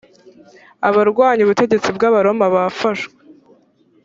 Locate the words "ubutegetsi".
1.43-1.89